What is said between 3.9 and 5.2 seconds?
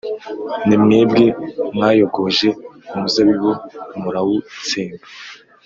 murawutsemba,